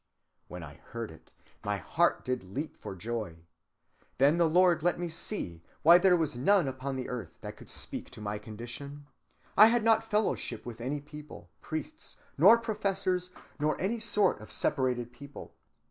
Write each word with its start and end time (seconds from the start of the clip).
When 0.47 0.63
I 0.63 0.79
heard 0.93 1.11
it, 1.11 1.31
my 1.63 1.77
heart 1.77 2.25
did 2.25 2.43
leap 2.43 2.75
for 2.75 2.95
joy. 2.95 3.37
Then 4.17 4.39
the 4.39 4.49
Lord 4.49 4.81
let 4.81 4.97
me 4.97 5.09
see 5.09 5.61
why 5.83 5.99
there 5.99 6.17
was 6.17 6.35
none 6.35 6.67
upon 6.67 6.95
the 6.95 7.07
earth 7.07 7.37
that 7.41 7.55
could 7.55 7.69
speak 7.69 8.09
to 8.09 8.19
my 8.19 8.39
condition. 8.39 9.05
I 9.55 9.67
had 9.67 9.83
not 9.83 10.03
fellowship 10.03 10.65
with 10.65 10.81
any 10.81 11.01
people, 11.01 11.51
priests, 11.61 12.17
nor 12.35 12.57
professors, 12.57 13.29
nor 13.59 13.79
any 13.79 13.99
sort 13.99 14.39
of 14.41 14.51
separated 14.51 15.13
people. 15.13 15.53